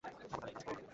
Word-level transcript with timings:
খবরদার 0.03 0.25
একাজ 0.27 0.63
কোরো 0.65 0.75
না। 0.75 0.89